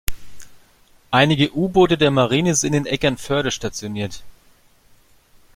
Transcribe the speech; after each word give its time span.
Einige 1.11 1.51
U-Boote 1.53 1.95
der 1.95 2.09
Marine 2.09 2.55
sind 2.55 2.73
in 2.73 2.87
Eckernförde 2.87 3.51
stationiert. 3.51 4.23